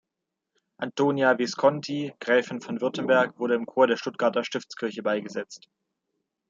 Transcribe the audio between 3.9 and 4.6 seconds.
Stuttgarter